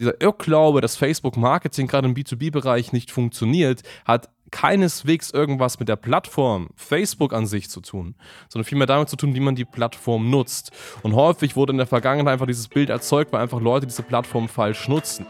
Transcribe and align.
dieser 0.00 0.20
Irrglaube, 0.20 0.80
dass 0.80 0.96
Facebook-Marketing 0.96 1.86
gerade 1.86 2.08
im 2.08 2.14
B2B-Bereich 2.14 2.92
nicht 2.92 3.10
funktioniert, 3.10 3.82
hat 4.06 4.30
keineswegs 4.50 5.30
irgendwas 5.30 5.78
mit 5.78 5.88
der 5.88 5.96
Plattform 5.96 6.70
Facebook 6.74 7.32
an 7.32 7.46
sich 7.46 7.70
zu 7.70 7.80
tun, 7.80 8.16
sondern 8.48 8.64
vielmehr 8.64 8.86
damit 8.88 9.08
zu 9.08 9.16
tun, 9.16 9.34
wie 9.34 9.40
man 9.40 9.54
die 9.54 9.64
Plattform 9.64 10.30
nutzt. 10.30 10.72
Und 11.02 11.14
häufig 11.14 11.54
wurde 11.54 11.72
in 11.72 11.76
der 11.76 11.86
Vergangenheit 11.86 12.32
einfach 12.32 12.46
dieses 12.46 12.66
Bild 12.66 12.88
erzeugt, 12.90 13.32
weil 13.32 13.42
einfach 13.42 13.60
Leute 13.60 13.86
diese 13.86 14.02
Plattform 14.02 14.48
falsch 14.48 14.88
nutzen. 14.88 15.26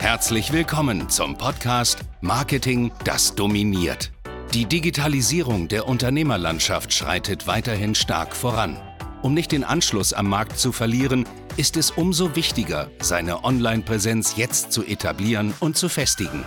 Herzlich 0.00 0.52
willkommen 0.52 1.08
zum 1.08 1.38
Podcast 1.38 2.00
Marketing, 2.20 2.92
das 3.04 3.34
dominiert. 3.36 4.10
Die 4.52 4.66
Digitalisierung 4.66 5.68
der 5.68 5.88
Unternehmerlandschaft 5.88 6.92
schreitet 6.92 7.46
weiterhin 7.46 7.94
stark 7.94 8.36
voran. 8.36 8.76
Um 9.22 9.32
nicht 9.32 9.52
den 9.52 9.64
Anschluss 9.64 10.12
am 10.12 10.28
Markt 10.28 10.58
zu 10.58 10.70
verlieren, 10.70 11.24
ist 11.56 11.76
es 11.76 11.92
umso 11.92 12.34
wichtiger, 12.34 12.90
seine 13.00 13.44
Online-Präsenz 13.44 14.34
jetzt 14.36 14.72
zu 14.72 14.82
etablieren 14.82 15.54
und 15.60 15.76
zu 15.76 15.88
festigen. 15.88 16.44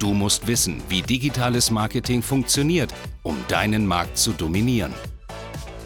Du 0.00 0.12
musst 0.14 0.48
wissen, 0.48 0.82
wie 0.88 1.02
digitales 1.02 1.70
Marketing 1.70 2.22
funktioniert, 2.22 2.92
um 3.22 3.36
deinen 3.48 3.86
Markt 3.86 4.18
zu 4.18 4.32
dominieren. 4.32 4.92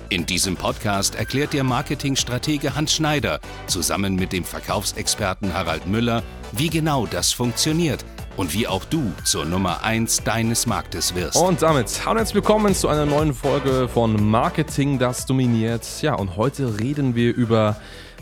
In 0.09 0.27
diesem 0.27 0.57
Podcast 0.57 1.15
erklärt 1.15 1.53
dir 1.53 1.65
Marketingstratege 1.65 2.75
Hans 2.75 2.95
Schneider 2.95 3.41
zusammen 3.67 4.15
mit 4.15 4.33
dem 4.33 4.45
Verkaufsexperten 4.45 5.53
Harald 5.53 5.87
Müller, 5.87 6.23
wie 6.53 6.69
genau 6.69 7.07
das 7.07 7.33
funktioniert 7.33 8.05
und 8.37 8.55
wie 8.55 8.67
auch 8.67 8.85
du 8.87 9.13
zur 9.25 9.45
Nummer 9.45 9.83
1 9.85 10.25
deines 10.25 10.67
Marktes 10.67 11.15
wirst. 11.15 11.37
Und 11.37 11.61
damit 11.61 11.89
hallo 12.07 12.19
herzlich 12.19 12.37
willkommen 12.37 12.75
zu 12.75 12.89
einer 12.89 13.07
neuen 13.07 13.35
Folge 13.35 13.89
von 13.89 14.31
Marketing, 14.31 14.99
das 14.99 15.27
dominiert. 15.27 15.87
Ja, 16.01 16.15
und 16.15 16.37
heute 16.37 16.79
reden 16.81 17.15
wir 17.15 17.35
über 17.35 17.77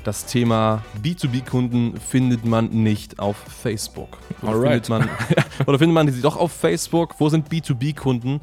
das 0.05 0.27
Thema 0.27 0.83
B2B-Kunden 1.03 1.99
findet 1.99 2.45
man 2.45 2.69
nicht 2.71 3.19
auf 3.19 3.37
Facebook. 3.37 4.19
Oder 4.43 4.61
findet, 4.63 4.89
man, 4.89 5.09
oder 5.67 5.79
findet 5.79 5.95
man 5.95 6.11
sie 6.11 6.23
doch 6.23 6.37
auf 6.37 6.53
Facebook? 6.53 7.17
Wo 7.19 7.29
sind 7.29 7.49
B2B-Kunden? 7.49 8.41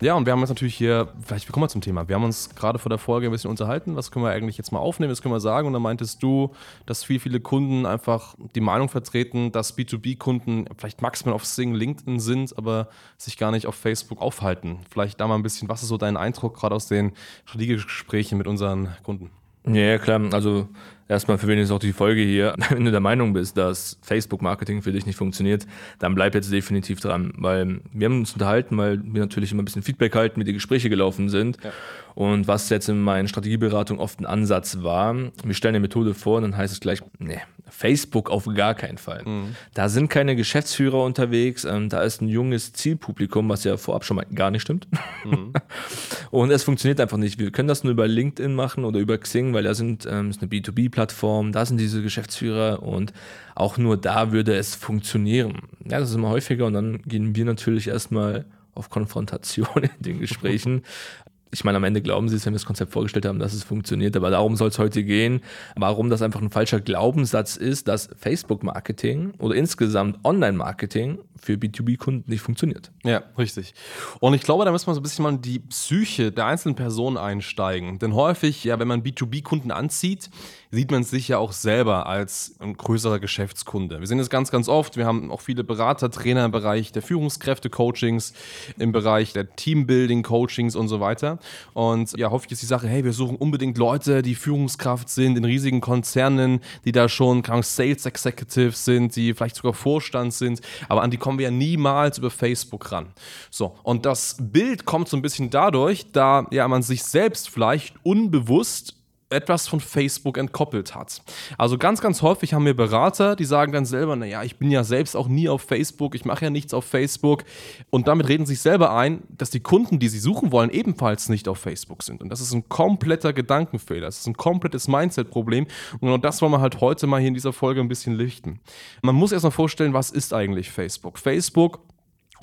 Ja, 0.00 0.14
und 0.14 0.26
wir 0.26 0.32
haben 0.32 0.40
jetzt 0.40 0.48
natürlich 0.48 0.74
hier, 0.74 1.12
vielleicht 1.24 1.50
kommen 1.50 1.64
wir 1.64 1.68
zum 1.68 1.80
Thema. 1.80 2.08
Wir 2.08 2.16
haben 2.16 2.24
uns 2.24 2.54
gerade 2.54 2.78
vor 2.78 2.90
der 2.90 2.98
Folge 2.98 3.26
ein 3.26 3.32
bisschen 3.32 3.50
unterhalten. 3.50 3.96
Was 3.96 4.10
können 4.10 4.24
wir 4.24 4.32
eigentlich 4.32 4.58
jetzt 4.58 4.72
mal 4.72 4.78
aufnehmen? 4.78 5.12
Was 5.12 5.22
können 5.22 5.34
wir 5.34 5.40
sagen? 5.40 5.66
Und 5.66 5.72
dann 5.72 5.82
meintest 5.82 6.22
du, 6.22 6.52
dass 6.86 7.04
viel, 7.04 7.20
viele 7.20 7.40
Kunden 7.40 7.86
einfach 7.86 8.34
die 8.54 8.60
Meinung 8.60 8.88
vertreten, 8.88 9.52
dass 9.52 9.76
B2B-Kunden 9.76 10.66
vielleicht 10.76 11.00
maximal 11.00 11.34
auf 11.34 11.44
Sing, 11.44 11.74
LinkedIn 11.74 12.20
sind, 12.20 12.56
aber 12.58 12.88
sich 13.18 13.38
gar 13.38 13.50
nicht 13.50 13.66
auf 13.66 13.76
Facebook 13.76 14.20
aufhalten. 14.20 14.80
Vielleicht 14.90 15.20
da 15.20 15.28
mal 15.28 15.36
ein 15.36 15.42
bisschen, 15.42 15.68
was 15.68 15.82
ist 15.82 15.88
so 15.88 15.96
dein 15.96 16.16
Eindruck 16.16 16.56
gerade 16.56 16.74
aus 16.74 16.88
den 16.88 17.12
Strategiegesprächen 17.44 18.36
mit 18.36 18.46
unseren 18.46 18.94
Kunden? 19.04 19.30
Ja, 19.66 19.98
klar. 19.98 20.20
Also 20.32 20.68
erstmal 21.08 21.38
für 21.38 21.46
wen 21.46 21.58
ist 21.58 21.70
auch 21.70 21.78
die 21.78 21.92
Folge 21.92 22.22
hier. 22.22 22.54
Wenn 22.70 22.84
du 22.84 22.90
der 22.90 23.00
Meinung 23.00 23.32
bist, 23.32 23.56
dass 23.56 23.98
Facebook-Marketing 24.02 24.82
für 24.82 24.92
dich 24.92 25.06
nicht 25.06 25.16
funktioniert, 25.16 25.66
dann 25.98 26.14
bleib 26.14 26.34
jetzt 26.34 26.52
definitiv 26.52 27.00
dran. 27.00 27.32
Weil 27.36 27.80
wir 27.92 28.06
haben 28.06 28.20
uns 28.20 28.32
unterhalten, 28.32 28.76
weil 28.76 29.00
wir 29.02 29.20
natürlich 29.20 29.52
immer 29.52 29.62
ein 29.62 29.64
bisschen 29.64 29.82
Feedback 29.82 30.14
halten, 30.14 30.40
wie 30.40 30.44
die 30.44 30.52
Gespräche 30.52 30.90
gelaufen 30.90 31.28
sind. 31.28 31.58
Ja. 31.62 31.72
Und 32.14 32.46
was 32.46 32.68
jetzt 32.70 32.88
in 32.88 33.00
meinen 33.00 33.26
Strategieberatung 33.26 33.98
oft 33.98 34.20
ein 34.20 34.26
Ansatz 34.26 34.78
war, 34.82 35.14
wir 35.14 35.54
stellen 35.54 35.74
eine 35.74 35.80
Methode 35.80 36.14
vor 36.14 36.36
und 36.36 36.42
dann 36.42 36.56
heißt 36.56 36.72
es 36.72 36.80
gleich, 36.80 37.00
nee, 37.18 37.40
Facebook 37.68 38.30
auf 38.30 38.46
gar 38.54 38.74
keinen 38.74 38.98
Fall. 38.98 39.22
Mhm. 39.24 39.56
Da 39.74 39.88
sind 39.88 40.08
keine 40.08 40.36
Geschäftsführer 40.36 41.02
unterwegs, 41.02 41.64
ähm, 41.64 41.88
da 41.88 42.02
ist 42.02 42.22
ein 42.22 42.28
junges 42.28 42.72
Zielpublikum, 42.72 43.48
was 43.48 43.64
ja 43.64 43.76
vorab 43.76 44.04
schon 44.04 44.16
mal 44.16 44.26
gar 44.32 44.52
nicht 44.52 44.62
stimmt. 44.62 44.86
Mhm. 45.24 45.52
und 46.30 46.50
es 46.50 46.62
funktioniert 46.62 47.00
einfach 47.00 47.16
nicht. 47.16 47.38
Wir 47.40 47.50
können 47.50 47.68
das 47.68 47.82
nur 47.82 47.92
über 47.92 48.06
LinkedIn 48.06 48.54
machen 48.54 48.84
oder 48.84 49.00
über 49.00 49.18
Xing, 49.18 49.52
weil 49.52 49.64
da 49.64 49.74
sind 49.74 50.06
ähm, 50.08 50.30
ist 50.30 50.40
eine 50.40 50.50
B2B-Plattform, 50.50 51.50
da 51.50 51.66
sind 51.66 51.78
diese 51.78 52.00
Geschäftsführer 52.00 52.82
und 52.82 53.12
auch 53.56 53.76
nur 53.76 53.96
da 53.96 54.30
würde 54.30 54.54
es 54.54 54.76
funktionieren. 54.76 55.62
Ja, 55.84 55.98
das 55.98 56.10
ist 56.10 56.14
immer 56.14 56.28
häufiger 56.28 56.66
und 56.66 56.74
dann 56.74 57.02
gehen 57.02 57.34
wir 57.34 57.44
natürlich 57.44 57.88
erstmal 57.88 58.44
auf 58.74 58.90
Konfrontation 58.90 59.82
in 59.82 59.90
den 60.00 60.20
Gesprächen 60.20 60.82
ich 61.54 61.64
meine, 61.64 61.76
am 61.76 61.84
Ende 61.84 62.02
glauben 62.02 62.28
sie 62.28 62.36
es, 62.36 62.44
wenn 62.44 62.52
wir 62.52 62.58
das 62.58 62.66
Konzept 62.66 62.92
vorgestellt 62.92 63.26
haben, 63.26 63.38
dass 63.38 63.54
es 63.54 63.62
funktioniert, 63.62 64.16
aber 64.16 64.30
darum 64.30 64.56
soll 64.56 64.68
es 64.68 64.78
heute 64.78 65.04
gehen, 65.04 65.40
warum 65.76 66.10
das 66.10 66.20
einfach 66.20 66.42
ein 66.42 66.50
falscher 66.50 66.80
Glaubenssatz 66.80 67.56
ist, 67.56 67.86
dass 67.86 68.10
Facebook-Marketing 68.16 69.34
oder 69.38 69.54
insgesamt 69.54 70.18
Online-Marketing 70.24 71.18
für 71.40 71.54
B2B-Kunden 71.54 72.28
nicht 72.30 72.40
funktioniert. 72.40 72.90
Ja, 73.04 73.22
richtig. 73.38 73.74
Und 74.18 74.34
ich 74.34 74.42
glaube, 74.42 74.64
da 74.64 74.72
müssen 74.72 74.86
wir 74.88 74.94
so 74.94 75.00
ein 75.00 75.02
bisschen 75.02 75.22
mal 75.22 75.34
in 75.34 75.42
die 75.42 75.60
Psyche 75.60 76.32
der 76.32 76.46
einzelnen 76.46 76.74
Personen 76.74 77.16
einsteigen. 77.16 77.98
Denn 77.98 78.14
häufig, 78.14 78.64
ja, 78.64 78.78
wenn 78.78 78.88
man 78.88 79.02
B2B-Kunden 79.02 79.70
anzieht, 79.70 80.30
sieht 80.74 80.90
man 80.90 81.04
sich 81.04 81.28
ja 81.28 81.38
auch 81.38 81.52
selber 81.52 82.06
als 82.06 82.56
ein 82.58 82.76
größerer 82.76 83.18
Geschäftskunde. 83.18 84.00
Wir 84.00 84.06
sehen 84.06 84.18
das 84.18 84.30
ganz, 84.30 84.50
ganz 84.50 84.68
oft. 84.68 84.96
Wir 84.96 85.06
haben 85.06 85.30
auch 85.30 85.40
viele 85.40 85.64
Berater, 85.64 86.10
Trainer 86.10 86.44
im 86.44 86.50
Bereich 86.50 86.92
der 86.92 87.02
Führungskräfte-Coachings, 87.02 88.34
im 88.78 88.92
Bereich 88.92 89.32
der 89.32 89.54
Teambuilding-Coachings 89.54 90.76
und 90.76 90.88
so 90.88 91.00
weiter. 91.00 91.38
Und 91.72 92.16
ja, 92.18 92.30
häufig 92.30 92.52
ist 92.52 92.62
die 92.62 92.66
Sache, 92.66 92.88
hey, 92.88 93.04
wir 93.04 93.12
suchen 93.12 93.36
unbedingt 93.36 93.78
Leute, 93.78 94.22
die 94.22 94.34
Führungskraft 94.34 95.08
sind 95.08 95.38
in 95.38 95.44
riesigen 95.44 95.80
Konzernen, 95.80 96.60
die 96.84 96.92
da 96.92 97.08
schon 97.08 97.42
Sales 97.62 98.06
Executives 98.06 98.84
sind, 98.84 99.16
die 99.16 99.32
vielleicht 99.34 99.56
sogar 99.56 99.74
Vorstand 99.74 100.34
sind, 100.34 100.60
aber 100.88 101.02
an 101.02 101.10
die 101.10 101.16
kommen 101.16 101.38
wir 101.38 101.44
ja 101.44 101.50
niemals 101.50 102.18
über 102.18 102.30
Facebook 102.30 102.90
ran. 102.92 103.12
So, 103.50 103.76
und 103.82 104.06
das 104.06 104.36
Bild 104.40 104.84
kommt 104.84 105.08
so 105.08 105.16
ein 105.16 105.22
bisschen 105.22 105.50
dadurch, 105.50 106.10
da 106.12 106.46
ja 106.50 106.66
man 106.68 106.82
sich 106.82 107.02
selbst 107.04 107.48
vielleicht 107.48 107.94
unbewusst 108.02 108.96
etwas 109.30 109.66
von 109.66 109.80
Facebook 109.80 110.38
entkoppelt 110.38 110.94
hat. 110.94 111.22
Also 111.58 111.78
ganz, 111.78 112.00
ganz 112.00 112.22
häufig 112.22 112.54
haben 112.54 112.64
wir 112.64 112.76
Berater, 112.76 113.36
die 113.36 113.44
sagen 113.44 113.72
dann 113.72 113.84
selber, 113.84 114.16
naja, 114.16 114.42
ich 114.42 114.56
bin 114.56 114.70
ja 114.70 114.84
selbst 114.84 115.16
auch 115.16 115.28
nie 115.28 115.48
auf 115.48 115.62
Facebook, 115.62 116.14
ich 116.14 116.24
mache 116.24 116.44
ja 116.44 116.50
nichts 116.50 116.74
auf 116.74 116.84
Facebook 116.84 117.44
und 117.90 118.08
damit 118.08 118.28
reden 118.28 118.46
sie 118.46 118.54
sich 118.54 118.62
selber 118.62 118.94
ein, 118.94 119.22
dass 119.28 119.50
die 119.50 119.60
Kunden, 119.60 119.98
die 119.98 120.08
sie 120.08 120.18
suchen 120.18 120.52
wollen, 120.52 120.70
ebenfalls 120.70 121.28
nicht 121.28 121.48
auf 121.48 121.58
Facebook 121.58 122.02
sind. 122.02 122.22
Und 122.22 122.28
das 122.28 122.40
ist 122.40 122.52
ein 122.52 122.68
kompletter 122.68 123.32
Gedankenfehler, 123.32 124.06
das 124.06 124.18
ist 124.18 124.26
ein 124.26 124.36
komplettes 124.36 124.88
Mindset-Problem 124.88 125.66
und 125.94 126.00
genau 126.00 126.18
das 126.18 126.40
wollen 126.42 126.52
wir 126.52 126.60
halt 126.60 126.80
heute 126.80 127.06
mal 127.06 127.18
hier 127.20 127.28
in 127.28 127.34
dieser 127.34 127.52
Folge 127.52 127.80
ein 127.80 127.88
bisschen 127.88 128.14
lichten. 128.14 128.60
Man 129.02 129.14
muss 129.14 129.32
erst 129.32 129.44
mal 129.44 129.50
vorstellen, 129.50 129.94
was 129.94 130.10
ist 130.10 130.32
eigentlich 130.32 130.70
Facebook? 130.70 131.18
Facebook 131.18 131.80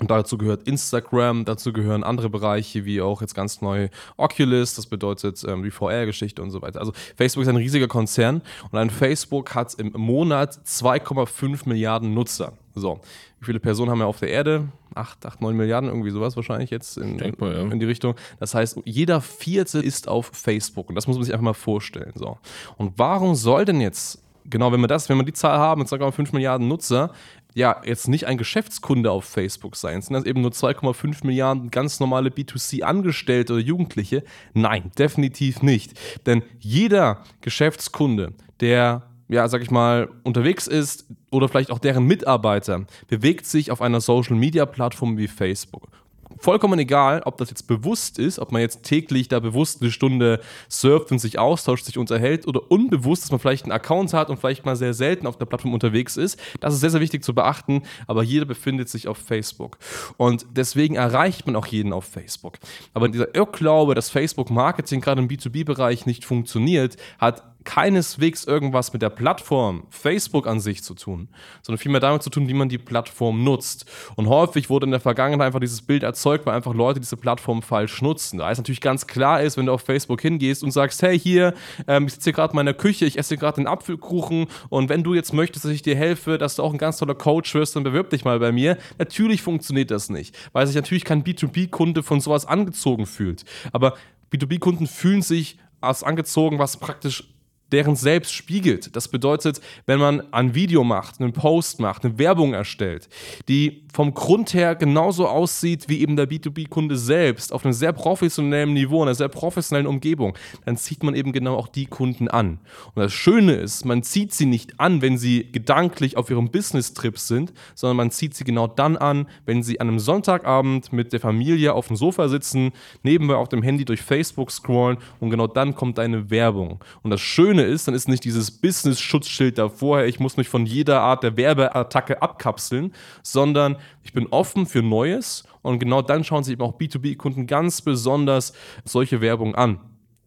und 0.01 0.09
dazu 0.09 0.35
gehört 0.35 0.63
Instagram, 0.63 1.45
dazu 1.45 1.71
gehören 1.71 2.03
andere 2.03 2.27
Bereiche 2.27 2.85
wie 2.85 3.01
auch 3.01 3.21
jetzt 3.21 3.35
ganz 3.35 3.61
neu 3.61 3.87
Oculus, 4.17 4.73
das 4.73 4.87
bedeutet 4.87 5.45
ähm, 5.47 5.61
die 5.61 5.69
VR-Geschichte 5.69 6.41
und 6.41 6.49
so 6.49 6.63
weiter. 6.63 6.79
Also 6.79 6.91
Facebook 7.15 7.43
ist 7.43 7.47
ein 7.47 7.55
riesiger 7.55 7.87
Konzern 7.87 8.41
und 8.71 8.79
ein 8.79 8.89
Facebook 8.89 9.53
hat 9.53 9.75
im 9.75 9.91
Monat 9.95 10.59
2,5 10.65 11.69
Milliarden 11.69 12.15
Nutzer. 12.15 12.53
So, 12.73 12.99
wie 13.39 13.45
viele 13.45 13.59
Personen 13.59 13.91
haben 13.91 13.99
wir 13.99 14.07
auf 14.07 14.19
der 14.19 14.29
Erde? 14.29 14.69
8, 14.95 15.23
8, 15.23 15.39
9 15.39 15.55
Milliarden, 15.55 15.87
irgendwie 15.87 16.09
sowas 16.09 16.35
wahrscheinlich 16.35 16.71
jetzt 16.71 16.97
in, 16.97 17.17
mal, 17.37 17.53
ja. 17.53 17.61
in 17.61 17.79
die 17.79 17.85
Richtung. 17.85 18.15
Das 18.39 18.55
heißt, 18.55 18.79
jeder 18.85 19.21
Vierte 19.21 19.77
ist 19.79 20.07
auf 20.07 20.31
Facebook 20.33 20.89
und 20.89 20.95
das 20.95 21.05
muss 21.05 21.17
man 21.17 21.25
sich 21.25 21.33
einfach 21.33 21.45
mal 21.45 21.53
vorstellen. 21.53 22.13
So. 22.15 22.39
Und 22.77 22.93
warum 22.97 23.35
soll 23.35 23.65
denn 23.65 23.79
jetzt 23.79 24.19
genau, 24.49 24.71
wenn 24.71 24.81
wir 24.81 24.87
das, 24.87 25.09
wenn 25.09 25.17
wir 25.17 25.23
die 25.23 25.33
Zahl 25.33 25.57
haben, 25.57 25.83
2,5 25.83 26.33
Milliarden 26.33 26.67
Nutzer, 26.67 27.11
ja, 27.53 27.81
jetzt 27.85 28.07
nicht 28.07 28.27
ein 28.27 28.37
Geschäftskunde 28.37 29.11
auf 29.11 29.25
Facebook 29.25 29.75
sein, 29.75 30.01
sind 30.01 30.13
das 30.13 30.25
eben 30.25 30.41
nur 30.41 30.51
2,5 30.51 31.25
Milliarden 31.25 31.69
ganz 31.71 31.99
normale 31.99 32.29
B2C-Angestellte 32.29 33.53
oder 33.53 33.61
Jugendliche? 33.61 34.23
Nein, 34.53 34.91
definitiv 34.97 35.61
nicht. 35.61 35.99
Denn 36.25 36.43
jeder 36.59 37.23
Geschäftskunde, 37.41 38.33
der 38.59 39.03
ja, 39.27 39.47
sag 39.47 39.61
ich 39.61 39.71
mal, 39.71 40.09
unterwegs 40.23 40.67
ist 40.67 41.05
oder 41.31 41.47
vielleicht 41.47 41.71
auch 41.71 41.79
deren 41.79 42.05
Mitarbeiter, 42.05 42.85
bewegt 43.07 43.45
sich 43.45 43.71
auf 43.71 43.81
einer 43.81 44.01
Social-Media-Plattform 44.01 45.17
wie 45.17 45.29
Facebook 45.29 45.87
vollkommen 46.37 46.79
egal, 46.79 47.21
ob 47.25 47.37
das 47.37 47.49
jetzt 47.49 47.67
bewusst 47.67 48.19
ist, 48.19 48.39
ob 48.39 48.51
man 48.51 48.61
jetzt 48.61 48.83
täglich 48.83 49.27
da 49.27 49.39
bewusst 49.39 49.81
eine 49.81 49.91
Stunde 49.91 50.41
surft 50.69 51.11
und 51.11 51.19
sich 51.19 51.39
austauscht, 51.39 51.85
sich 51.85 51.97
unterhält 51.97 52.47
oder 52.47 52.71
unbewusst, 52.71 53.23
dass 53.23 53.31
man 53.31 53.39
vielleicht 53.39 53.65
einen 53.65 53.71
Account 53.71 54.13
hat 54.13 54.29
und 54.29 54.37
vielleicht 54.37 54.65
mal 54.65 54.75
sehr 54.75 54.93
selten 54.93 55.27
auf 55.27 55.37
der 55.37 55.45
Plattform 55.45 55.73
unterwegs 55.73 56.17
ist. 56.17 56.39
Das 56.59 56.73
ist 56.73 56.79
sehr, 56.81 56.89
sehr 56.89 57.01
wichtig 57.01 57.23
zu 57.23 57.33
beachten, 57.33 57.83
aber 58.07 58.23
jeder 58.23 58.45
befindet 58.45 58.89
sich 58.89 59.07
auf 59.07 59.17
Facebook. 59.17 59.77
Und 60.17 60.45
deswegen 60.51 60.95
erreicht 60.95 61.45
man 61.45 61.55
auch 61.55 61.65
jeden 61.67 61.93
auf 61.93 62.05
Facebook. 62.05 62.57
Aber 62.93 63.09
dieser 63.09 63.33
Irrglaube, 63.35 63.95
dass 63.95 64.09
Facebook-Marketing 64.09 65.01
gerade 65.01 65.21
im 65.21 65.27
B2B-Bereich 65.27 66.05
nicht 66.05 66.25
funktioniert, 66.25 66.97
hat 67.19 67.43
keineswegs 67.63 68.45
irgendwas 68.45 68.91
mit 68.93 69.01
der 69.01 69.09
Plattform 69.09 69.83
Facebook 69.89 70.47
an 70.47 70.59
sich 70.59 70.83
zu 70.83 70.93
tun, 70.93 71.29
sondern 71.61 71.77
vielmehr 71.79 72.01
damit 72.01 72.23
zu 72.23 72.29
tun, 72.29 72.47
wie 72.47 72.53
man 72.53 72.69
die 72.69 72.77
Plattform 72.77 73.43
nutzt. 73.43 73.85
Und 74.15 74.27
häufig 74.27 74.69
wurde 74.69 74.85
in 74.85 74.91
der 74.91 74.99
Vergangenheit 74.99 75.47
einfach 75.47 75.59
dieses 75.59 75.81
Bild 75.81 76.03
erzeugt, 76.03 76.45
weil 76.45 76.55
einfach 76.55 76.73
Leute 76.73 76.99
diese 76.99 77.17
Plattform 77.17 77.61
falsch 77.61 78.01
nutzen. 78.01 78.39
Da 78.39 78.51
es 78.51 78.57
natürlich 78.57 78.81
ganz 78.81 79.07
klar 79.07 79.41
ist, 79.41 79.57
wenn 79.57 79.67
du 79.67 79.73
auf 79.73 79.81
Facebook 79.81 80.21
hingehst 80.21 80.63
und 80.63 80.71
sagst, 80.71 81.01
hey 81.01 81.19
hier, 81.19 81.53
ähm, 81.87 82.07
ich 82.07 82.13
sitze 82.13 82.25
hier 82.25 82.33
gerade 82.33 82.51
in 82.51 82.55
meiner 82.55 82.73
Küche, 82.73 83.05
ich 83.05 83.17
esse 83.17 83.37
gerade 83.37 83.55
den 83.55 83.67
Apfelkuchen 83.67 84.47
und 84.69 84.89
wenn 84.89 85.03
du 85.03 85.13
jetzt 85.13 85.33
möchtest, 85.33 85.65
dass 85.65 85.71
ich 85.71 85.81
dir 85.81 85.95
helfe, 85.95 86.37
dass 86.37 86.55
du 86.55 86.63
auch 86.63 86.71
ein 86.71 86.77
ganz 86.77 86.97
toller 86.97 87.15
Coach 87.15 87.53
wirst, 87.53 87.75
dann 87.75 87.83
bewirb 87.83 88.09
dich 88.09 88.25
mal 88.25 88.39
bei 88.39 88.51
mir. 88.51 88.77
Natürlich 88.97 89.41
funktioniert 89.41 89.91
das 89.91 90.09
nicht, 90.09 90.35
weil 90.53 90.65
sich 90.67 90.75
natürlich 90.75 91.05
kein 91.05 91.23
B2B-Kunde 91.23 92.03
von 92.03 92.21
sowas 92.21 92.45
angezogen 92.45 93.05
fühlt. 93.05 93.45
Aber 93.71 93.95
B2B-Kunden 94.31 94.87
fühlen 94.87 95.21
sich 95.21 95.57
als 95.81 96.03
angezogen, 96.03 96.59
was 96.59 96.77
praktisch 96.77 97.23
deren 97.71 97.95
selbst 97.95 98.33
spiegelt. 98.33 98.95
Das 98.95 99.07
bedeutet, 99.07 99.61
wenn 99.85 99.99
man 99.99 100.33
ein 100.33 100.55
Video 100.55 100.83
macht, 100.83 101.19
einen 101.19 101.33
Post 101.33 101.79
macht, 101.79 102.03
eine 102.03 102.17
Werbung 102.17 102.53
erstellt, 102.53 103.09
die 103.47 103.83
vom 103.93 104.13
Grund 104.13 104.53
her 104.53 104.75
genauso 104.75 105.27
aussieht 105.27 105.89
wie 105.89 106.01
eben 106.01 106.15
der 106.15 106.29
B2B-Kunde 106.29 106.97
selbst, 106.97 107.51
auf 107.51 107.65
einem 107.65 107.73
sehr 107.73 107.93
professionellen 107.93 108.73
Niveau, 108.73 108.97
in 108.97 109.09
einer 109.09 109.15
sehr 109.15 109.27
professionellen 109.27 109.87
Umgebung, 109.87 110.37
dann 110.65 110.77
zieht 110.77 111.03
man 111.03 111.13
eben 111.15 111.31
genau 111.31 111.55
auch 111.55 111.67
die 111.67 111.85
Kunden 111.85 112.27
an. 112.27 112.59
Und 112.93 113.01
das 113.03 113.13
Schöne 113.13 113.53
ist, 113.53 113.85
man 113.85 114.03
zieht 114.03 114.33
sie 114.33 114.45
nicht 114.45 114.79
an, 114.79 115.01
wenn 115.01 115.17
sie 115.17 115.51
gedanklich 115.51 116.17
auf 116.17 116.29
ihrem 116.29 116.51
Business-Trip 116.51 117.17
sind, 117.17 117.53
sondern 117.75 117.97
man 117.97 118.11
zieht 118.11 118.33
sie 118.35 118.43
genau 118.43 118.67
dann 118.67 118.97
an, 118.97 119.27
wenn 119.45 119.63
sie 119.63 119.79
an 119.79 119.89
einem 119.89 119.99
Sonntagabend 119.99 120.93
mit 120.93 121.13
der 121.13 121.19
Familie 121.19 121.73
auf 121.73 121.87
dem 121.87 121.95
Sofa 121.95 122.29
sitzen, 122.29 122.71
nebenbei 123.03 123.35
auf 123.35 123.49
dem 123.49 123.63
Handy 123.63 123.85
durch 123.85 124.01
Facebook 124.01 124.51
scrollen 124.51 124.97
und 125.19 125.29
genau 125.29 125.47
dann 125.47 125.75
kommt 125.75 125.99
eine 125.99 126.29
Werbung. 126.29 126.79
Und 127.03 127.11
das 127.11 127.21
Schöne 127.21 127.60
ist, 127.65 127.87
dann 127.87 127.95
ist 127.95 128.07
nicht 128.07 128.23
dieses 128.23 128.51
Business-Schutzschild 128.51 129.57
davor, 129.57 130.03
ich 130.03 130.19
muss 130.19 130.37
mich 130.37 130.49
von 130.49 130.65
jeder 130.65 131.01
Art 131.01 131.23
der 131.23 131.37
Werbeattacke 131.37 132.21
abkapseln, 132.21 132.93
sondern 133.23 133.77
ich 134.03 134.13
bin 134.13 134.27
offen 134.27 134.65
für 134.65 134.81
Neues 134.81 135.43
und 135.61 135.79
genau 135.79 136.01
dann 136.01 136.23
schauen 136.23 136.43
sich 136.43 136.53
eben 136.53 136.63
auch 136.63 136.77
B2B-Kunden 136.77 137.47
ganz 137.47 137.81
besonders 137.81 138.53
solche 138.85 139.21
Werbung 139.21 139.55
an. 139.55 139.79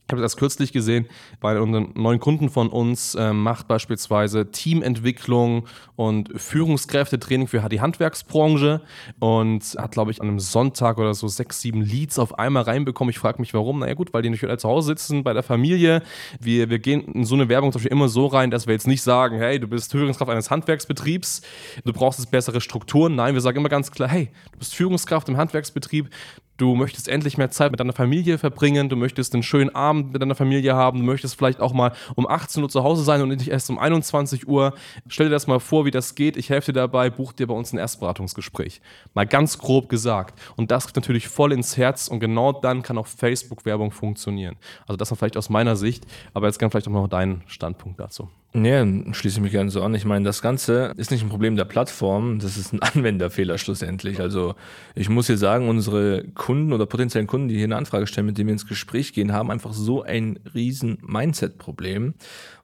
Ich 0.06 0.12
habe 0.12 0.20
das 0.20 0.36
kürzlich 0.36 0.70
gesehen, 0.70 1.06
bei 1.40 1.52
einem 1.52 1.92
neuen 1.94 2.20
Kunden 2.20 2.50
von 2.50 2.68
uns 2.68 3.14
äh, 3.14 3.32
macht 3.32 3.68
beispielsweise 3.68 4.50
Teamentwicklung 4.50 5.66
und 5.96 6.30
Führungskräftetraining 6.38 7.46
für 7.46 7.66
die 7.70 7.80
Handwerksbranche 7.80 8.82
und 9.18 9.62
hat, 9.78 9.92
glaube 9.92 10.10
ich, 10.10 10.20
an 10.20 10.28
einem 10.28 10.40
Sonntag 10.40 10.98
oder 10.98 11.14
so 11.14 11.26
sechs, 11.26 11.62
sieben 11.62 11.80
Leads 11.80 12.18
auf 12.18 12.38
einmal 12.38 12.64
reinbekommen. 12.64 13.10
Ich 13.10 13.18
frage 13.18 13.40
mich, 13.40 13.54
warum. 13.54 13.78
Naja 13.78 13.94
gut, 13.94 14.12
weil 14.12 14.20
die 14.20 14.28
nicht 14.28 14.44
alle 14.44 14.58
zu 14.58 14.68
Hause 14.68 14.88
sitzen, 14.88 15.24
bei 15.24 15.32
der 15.32 15.42
Familie. 15.42 16.02
Wir, 16.38 16.68
wir 16.68 16.80
gehen 16.80 17.00
in 17.14 17.24
so 17.24 17.34
eine 17.34 17.48
Werbung 17.48 17.72
zum 17.72 17.78
Beispiel 17.78 17.92
immer 17.92 18.10
so 18.10 18.26
rein, 18.26 18.50
dass 18.50 18.66
wir 18.66 18.74
jetzt 18.74 18.86
nicht 18.86 19.02
sagen, 19.02 19.38
hey, 19.38 19.58
du 19.58 19.68
bist 19.68 19.90
Führungskraft 19.90 20.30
eines 20.30 20.50
Handwerksbetriebs, 20.50 21.40
du 21.82 21.94
brauchst 21.94 22.18
jetzt 22.18 22.30
bessere 22.30 22.60
Strukturen. 22.60 23.14
Nein, 23.14 23.32
wir 23.32 23.40
sagen 23.40 23.56
immer 23.56 23.70
ganz 23.70 23.90
klar, 23.90 24.10
hey, 24.10 24.28
du 24.52 24.58
bist 24.58 24.74
Führungskraft 24.74 25.30
im 25.30 25.38
Handwerksbetrieb, 25.38 26.10
Du 26.56 26.76
möchtest 26.76 27.08
endlich 27.08 27.36
mehr 27.36 27.50
Zeit 27.50 27.72
mit 27.72 27.80
deiner 27.80 27.92
Familie 27.92 28.38
verbringen, 28.38 28.88
du 28.88 28.94
möchtest 28.94 29.34
einen 29.34 29.42
schönen 29.42 29.74
Abend 29.74 30.12
mit 30.12 30.22
deiner 30.22 30.36
Familie 30.36 30.76
haben, 30.76 31.00
du 31.00 31.04
möchtest 31.04 31.34
vielleicht 31.36 31.60
auch 31.60 31.72
mal 31.72 31.92
um 32.14 32.28
18 32.28 32.62
Uhr 32.62 32.68
zu 32.68 32.84
Hause 32.84 33.02
sein 33.02 33.20
und 33.22 33.28
nicht 33.30 33.48
erst 33.48 33.70
um 33.70 33.78
21 33.78 34.46
Uhr. 34.46 34.74
Stell 35.08 35.26
dir 35.26 35.32
das 35.32 35.48
mal 35.48 35.58
vor, 35.58 35.84
wie 35.84 35.90
das 35.90 36.14
geht. 36.14 36.36
Ich 36.36 36.50
helfe 36.50 36.72
dir 36.72 36.80
dabei, 36.80 37.10
buch 37.10 37.32
dir 37.32 37.48
bei 37.48 37.54
uns 37.54 37.72
ein 37.72 37.78
Erstberatungsgespräch. 37.78 38.80
Mal 39.14 39.26
ganz 39.26 39.58
grob 39.58 39.88
gesagt. 39.88 40.38
Und 40.54 40.70
das 40.70 40.86
geht 40.86 40.96
natürlich 40.96 41.26
voll 41.26 41.52
ins 41.52 41.76
Herz 41.76 42.06
und 42.06 42.20
genau 42.20 42.52
dann 42.52 42.82
kann 42.82 42.98
auch 42.98 43.08
Facebook-Werbung 43.08 43.90
funktionieren. 43.90 44.56
Also 44.86 44.96
das 44.96 45.10
war 45.10 45.16
vielleicht 45.16 45.36
aus 45.36 45.50
meiner 45.50 45.74
Sicht, 45.74 46.06
aber 46.34 46.46
jetzt 46.46 46.58
kann 46.58 46.70
vielleicht 46.70 46.86
auch 46.86 46.92
noch 46.92 47.08
dein 47.08 47.42
Standpunkt 47.46 47.98
dazu. 47.98 48.28
Ja, 48.56 48.86
schließe 48.86 49.38
ich 49.38 49.42
mich 49.42 49.50
gerne 49.50 49.68
so 49.72 49.82
an. 49.82 49.96
Ich 49.96 50.04
meine, 50.04 50.24
das 50.24 50.40
Ganze 50.40 50.92
ist 50.96 51.10
nicht 51.10 51.24
ein 51.24 51.28
Problem 51.28 51.56
der 51.56 51.64
Plattform, 51.64 52.38
das 52.38 52.56
ist 52.56 52.72
ein 52.72 52.80
Anwenderfehler 52.82 53.58
schlussendlich. 53.58 54.20
Also 54.20 54.54
ich 54.94 55.08
muss 55.08 55.26
hier 55.26 55.38
sagen, 55.38 55.68
unsere 55.68 56.22
Kunden 56.34 56.72
oder 56.72 56.86
potenziellen 56.86 57.26
Kunden, 57.26 57.48
die 57.48 57.56
hier 57.56 57.64
eine 57.64 57.74
Anfrage 57.74 58.06
stellen, 58.06 58.28
mit 58.28 58.38
denen 58.38 58.46
wir 58.46 58.52
ins 58.52 58.68
Gespräch 58.68 59.12
gehen, 59.12 59.32
haben 59.32 59.50
einfach 59.50 59.72
so 59.72 60.04
ein 60.04 60.38
riesen 60.54 60.98
Mindset-Problem, 61.02 62.14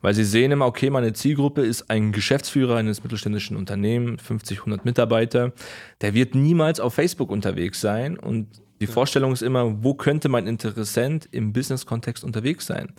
weil 0.01 0.15
sie 0.15 0.23
sehen 0.23 0.53
immer, 0.53 0.67
okay, 0.67 0.91
meine 0.91 1.13
Zielgruppe 1.13 1.63
ist 1.63 1.91
ein 1.91 2.13
Geschäftsführer 2.13 2.77
eines 2.77 3.03
mittelständischen 3.03 3.57
Unternehmens, 3.57 4.23
50, 4.23 4.61
100 4.61 4.85
Mitarbeiter, 4.85 5.53
der 6.03 6.15
wird 6.15 6.37
niemals 6.37 6.79
auf 6.79 6.95
Facebook 6.95 7.31
unterwegs 7.31 7.81
sein 7.81 8.17
und 8.17 8.47
die 8.81 8.87
Vorstellung 8.87 9.33
ist 9.33 9.43
immer, 9.43 9.83
wo 9.85 9.95
könnte 9.95 10.29
mein 10.29 10.47
Interessent 10.47 11.29
im 11.33 11.53
Business-Kontext 11.53 12.25
unterwegs 12.25 12.67
sein? 12.67 12.93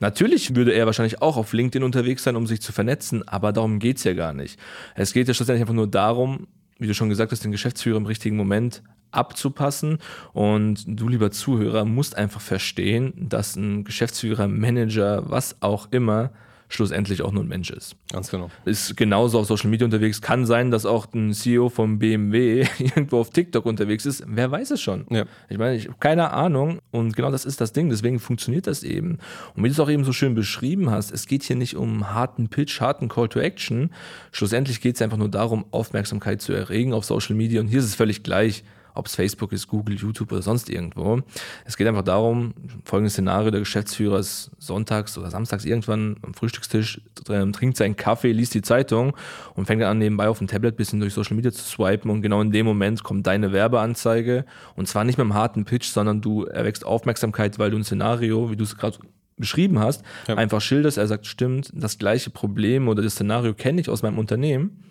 Natürlich 0.00 0.56
würde 0.56 0.72
er 0.72 0.86
wahrscheinlich 0.86 1.22
auch 1.22 1.36
auf 1.36 1.52
LinkedIn 1.52 1.84
unterwegs 1.84 2.24
sein, 2.24 2.36
um 2.36 2.46
sich 2.46 2.60
zu 2.60 2.72
vernetzen, 2.72 3.26
aber 3.26 3.52
darum 3.52 3.78
geht's 3.78 4.04
ja 4.04 4.14
gar 4.14 4.32
nicht. 4.32 4.58
Es 4.94 5.12
geht 5.12 5.28
ja 5.28 5.34
schlussendlich 5.34 5.62
einfach 5.62 5.74
nur 5.74 5.86
darum, 5.86 6.48
wie 6.78 6.86
du 6.86 6.94
schon 6.94 7.08
gesagt 7.08 7.32
hast, 7.32 7.44
den 7.44 7.52
Geschäftsführer 7.52 7.96
im 7.96 8.06
richtigen 8.06 8.36
Moment 8.36 8.82
abzupassen. 9.10 9.98
Und 10.32 10.84
du, 10.86 11.08
lieber 11.08 11.30
Zuhörer, 11.30 11.84
musst 11.84 12.16
einfach 12.16 12.40
verstehen, 12.40 13.12
dass 13.16 13.56
ein 13.56 13.84
Geschäftsführer, 13.84 14.48
Manager, 14.48 15.30
was 15.30 15.62
auch 15.62 15.88
immer, 15.90 16.30
schlussendlich 16.68 17.22
auch 17.22 17.32
nur 17.32 17.42
ein 17.42 17.48
Mensch 17.48 17.70
ist. 17.70 17.96
Ganz 18.12 18.30
genau. 18.30 18.50
Ist 18.64 18.96
genauso 18.96 19.40
auf 19.40 19.46
Social 19.46 19.70
Media 19.70 19.84
unterwegs. 19.84 20.20
Kann 20.20 20.44
sein, 20.46 20.70
dass 20.70 20.86
auch 20.86 21.06
ein 21.14 21.32
CEO 21.32 21.68
vom 21.68 21.98
BMW 21.98 22.66
irgendwo 22.78 23.20
auf 23.20 23.30
TikTok 23.30 23.64
unterwegs 23.64 24.06
ist. 24.06 24.24
Wer 24.26 24.50
weiß 24.50 24.70
es 24.72 24.80
schon? 24.80 25.06
Ja. 25.10 25.24
Ich 25.48 25.58
meine, 25.58 25.76
ich 25.76 25.86
habe 25.86 25.96
keine 25.98 26.30
Ahnung. 26.30 26.80
Und 26.90 27.16
genau 27.16 27.30
das 27.30 27.44
ist 27.44 27.60
das 27.60 27.72
Ding. 27.72 27.88
Deswegen 27.88 28.18
funktioniert 28.18 28.66
das 28.66 28.82
eben. 28.82 29.18
Und 29.54 29.64
wie 29.64 29.68
du 29.68 29.72
es 29.72 29.80
auch 29.80 29.90
eben 29.90 30.04
so 30.04 30.12
schön 30.12 30.34
beschrieben 30.34 30.90
hast, 30.90 31.10
es 31.10 31.26
geht 31.26 31.42
hier 31.42 31.56
nicht 31.56 31.76
um 31.76 32.12
harten 32.12 32.48
Pitch, 32.48 32.80
harten 32.80 33.08
Call 33.08 33.28
to 33.28 33.40
Action. 33.40 33.90
Schlussendlich 34.30 34.80
geht 34.80 34.96
es 34.96 35.02
einfach 35.02 35.16
nur 35.16 35.30
darum, 35.30 35.64
Aufmerksamkeit 35.70 36.42
zu 36.42 36.52
erregen 36.52 36.92
auf 36.92 37.04
Social 37.04 37.34
Media. 37.34 37.60
Und 37.60 37.68
hier 37.68 37.78
ist 37.78 37.86
es 37.86 37.94
völlig 37.94 38.22
gleich 38.22 38.62
ob 38.94 39.06
es 39.06 39.14
Facebook 39.14 39.52
ist, 39.52 39.68
Google, 39.68 39.96
YouTube 39.96 40.32
oder 40.32 40.42
sonst 40.42 40.68
irgendwo. 40.68 41.20
Es 41.64 41.76
geht 41.76 41.86
einfach 41.86 42.02
darum, 42.02 42.54
folgendes 42.84 43.14
Szenario, 43.14 43.50
der 43.50 43.60
Geschäftsführer 43.60 44.18
ist 44.18 44.50
sonntags 44.58 45.16
oder 45.18 45.30
samstags 45.30 45.64
irgendwann 45.64 46.16
am 46.22 46.34
Frühstückstisch, 46.34 47.00
äh, 47.28 47.50
trinkt 47.52 47.76
seinen 47.76 47.96
Kaffee, 47.96 48.32
liest 48.32 48.54
die 48.54 48.62
Zeitung 48.62 49.16
und 49.54 49.66
fängt 49.66 49.82
dann 49.82 49.90
an, 49.90 49.98
nebenbei 49.98 50.28
auf 50.28 50.38
dem 50.38 50.46
Tablet 50.46 50.74
ein 50.74 50.76
bisschen 50.76 51.00
durch 51.00 51.14
Social 51.14 51.36
Media 51.36 51.52
zu 51.52 51.62
swipen 51.62 52.10
und 52.10 52.22
genau 52.22 52.40
in 52.40 52.50
dem 52.50 52.66
Moment 52.66 53.02
kommt 53.02 53.26
deine 53.26 53.52
Werbeanzeige 53.52 54.44
und 54.76 54.88
zwar 54.88 55.04
nicht 55.04 55.18
mit 55.18 55.24
einem 55.24 55.34
harten 55.34 55.64
Pitch, 55.64 55.86
sondern 55.86 56.20
du 56.20 56.44
erwächst 56.44 56.84
Aufmerksamkeit, 56.84 57.58
weil 57.58 57.70
du 57.70 57.76
ein 57.76 57.84
Szenario, 57.84 58.50
wie 58.50 58.56
du 58.56 58.64
es 58.64 58.76
gerade 58.76 58.98
beschrieben 59.36 59.78
hast, 59.78 60.02
ja. 60.26 60.34
einfach 60.34 60.60
schilderst, 60.60 60.98
er 60.98 61.06
sagt, 61.06 61.26
stimmt, 61.26 61.70
das 61.74 61.98
gleiche 61.98 62.30
Problem 62.30 62.88
oder 62.88 63.02
das 63.02 63.14
Szenario 63.14 63.54
kenne 63.54 63.80
ich 63.80 63.88
aus 63.88 64.02
meinem 64.02 64.18
Unternehmen 64.18 64.82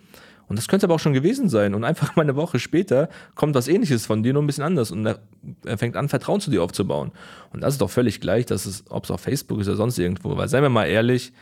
und 0.48 0.56
das 0.56 0.68
könnte 0.68 0.86
aber 0.86 0.94
auch 0.94 1.00
schon 1.00 1.12
gewesen 1.12 1.48
sein. 1.48 1.74
Und 1.74 1.84
einfach 1.84 2.14
mal 2.16 2.22
eine 2.22 2.36
Woche 2.36 2.58
später 2.58 3.08
kommt 3.34 3.54
was 3.54 3.68
ähnliches 3.68 4.06
von 4.06 4.22
dir, 4.22 4.32
nur 4.32 4.42
ein 4.42 4.46
bisschen 4.46 4.64
anders. 4.64 4.90
Und 4.90 5.06
er, 5.06 5.78
fängt 5.78 5.96
an, 5.96 6.08
Vertrauen 6.08 6.40
zu 6.40 6.50
dir 6.50 6.62
aufzubauen. 6.62 7.12
Und 7.52 7.62
das 7.62 7.74
ist 7.74 7.80
doch 7.80 7.90
völlig 7.90 8.20
gleich, 8.20 8.46
dass 8.46 8.66
es, 8.66 8.84
ob 8.88 9.04
es 9.04 9.10
auf 9.10 9.20
Facebook 9.20 9.60
ist 9.60 9.68
oder 9.68 9.76
sonst 9.76 9.98
irgendwo. 9.98 10.36
Weil 10.36 10.48
seien 10.48 10.62
wir 10.62 10.70
mal 10.70 10.86
ehrlich, 10.86 11.32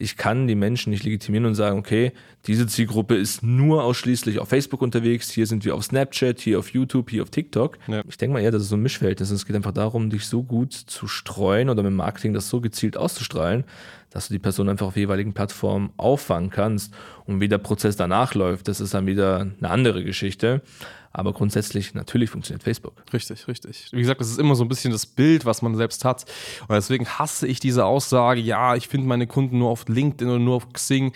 ich 0.00 0.16
kann 0.16 0.46
die 0.46 0.54
Menschen 0.54 0.90
nicht 0.90 1.02
legitimieren 1.02 1.46
und 1.46 1.56
sagen, 1.56 1.78
okay, 1.78 2.12
diese 2.46 2.68
Zielgruppe 2.68 3.16
ist 3.16 3.42
nur 3.42 3.82
ausschließlich 3.82 4.38
auf 4.38 4.48
Facebook 4.48 4.80
unterwegs, 4.80 5.28
hier 5.30 5.46
sind 5.46 5.64
wir 5.64 5.74
auf 5.74 5.84
Snapchat, 5.84 6.40
hier 6.40 6.60
auf 6.60 6.70
YouTube, 6.70 7.10
hier 7.10 7.22
auf 7.22 7.30
TikTok. 7.30 7.78
Ja. 7.88 8.02
Ich 8.08 8.16
denke 8.16 8.34
mal 8.34 8.40
eher, 8.40 8.52
das 8.52 8.62
ist 8.62 8.68
so 8.68 8.76
ein 8.76 8.82
Mischverhältnis. 8.82 9.30
Es 9.30 9.44
geht 9.44 9.56
einfach 9.56 9.72
darum, 9.72 10.08
dich 10.08 10.26
so 10.26 10.44
gut 10.44 10.72
zu 10.72 11.08
streuen 11.08 11.68
oder 11.68 11.82
mit 11.82 11.92
Marketing 11.92 12.32
das 12.32 12.48
so 12.48 12.60
gezielt 12.60 12.96
auszustrahlen, 12.96 13.64
dass 14.10 14.28
du 14.28 14.34
die 14.34 14.38
Person 14.38 14.68
einfach 14.68 14.86
auf 14.86 14.96
jeweiligen 14.96 15.34
Plattformen 15.34 15.90
auffangen 15.96 16.50
kannst. 16.50 16.94
Und 17.26 17.40
wie 17.40 17.48
der 17.48 17.58
Prozess 17.58 17.96
danach 17.96 18.34
läuft, 18.34 18.68
das 18.68 18.80
ist 18.80 18.94
dann 18.94 19.06
wieder 19.06 19.40
eine 19.40 19.70
andere 19.70 20.04
Geschichte. 20.04 20.62
Aber 21.10 21.32
grundsätzlich, 21.32 21.94
natürlich 21.94 22.30
funktioniert 22.30 22.62
Facebook. 22.62 23.02
Richtig, 23.12 23.48
richtig. 23.48 23.88
Wie 23.92 24.00
gesagt, 24.00 24.20
das 24.20 24.30
ist 24.30 24.38
immer 24.38 24.54
so 24.54 24.64
ein 24.64 24.68
bisschen 24.68 24.92
das 24.92 25.06
Bild, 25.06 25.46
was 25.46 25.62
man 25.62 25.74
selbst 25.74 26.04
hat. 26.04 26.24
Und 26.68 26.74
deswegen 26.74 27.06
hasse 27.06 27.46
ich 27.46 27.60
diese 27.60 27.86
Aussage, 27.86 28.40
ja, 28.40 28.76
ich 28.76 28.88
finde 28.88 29.08
meine 29.08 29.26
Kunden 29.26 29.58
nur 29.58 29.70
auf 29.70 29.88
LinkedIn 29.88 30.28
oder 30.28 30.38
nur 30.38 30.56
auf 30.56 30.72
Xing 30.72 31.12